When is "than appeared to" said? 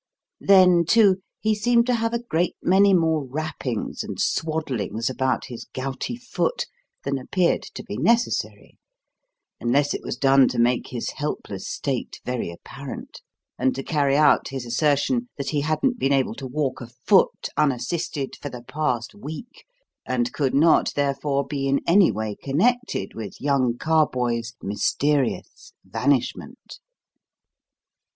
7.03-7.83